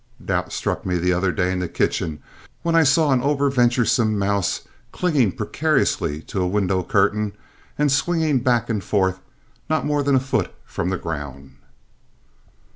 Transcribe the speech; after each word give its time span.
Doubt 0.25 0.51
struck 0.51 0.83
me 0.83 0.97
the 0.97 1.13
other 1.13 1.31
day 1.31 1.51
in 1.51 1.59
the 1.59 1.67
kitchen 1.67 2.23
when 2.63 2.73
I 2.73 2.81
saw 2.81 3.11
an 3.11 3.21
over 3.21 3.51
venturesome 3.51 4.17
mouse 4.17 4.61
clinging 4.91 5.31
precariously 5.33 6.23
to 6.23 6.41
a 6.41 6.47
window 6.47 6.81
curtain 6.81 7.33
and 7.77 7.91
swinging 7.91 8.39
back 8.39 8.67
and 8.67 8.83
forth 8.83 9.19
not 9.69 9.85
more 9.85 10.01
than 10.01 10.15
a 10.15 10.19
foot 10.19 10.51
from 10.65 10.89
the 10.89 10.97
ground. 10.97 11.55